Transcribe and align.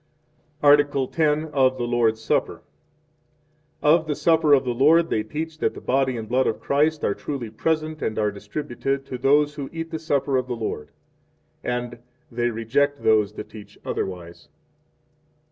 Article 0.63 1.07
X. 1.15 1.45
Of 1.53 1.77
the 1.77 1.83
Lord's 1.83 2.19
Supper. 2.19 2.63
1 3.81 3.93
Of 3.93 4.07
the 4.07 4.15
Supper 4.15 4.51
of 4.53 4.63
the 4.65 4.73
Lord 4.73 5.11
they 5.11 5.21
teach 5.21 5.59
that 5.59 5.75
the 5.75 5.79
Body 5.79 6.17
and 6.17 6.27
Blood 6.27 6.47
of 6.47 6.59
Christ 6.59 7.03
are 7.03 7.13
truly 7.13 7.51
present, 7.51 8.01
and 8.01 8.17
are 8.17 8.31
distributed 8.31 9.05
2 9.05 9.11
to 9.17 9.21
those 9.21 9.53
who 9.53 9.69
eat 9.71 9.91
the 9.91 9.99
Supper 9.99 10.37
of 10.37 10.47
the 10.47 10.55
Lord; 10.55 10.89
and 11.63 11.99
they 12.31 12.49
reject 12.49 13.03
those 13.03 13.33
that 13.33 13.49
teach 13.51 13.77
otherwise. 13.85 14.49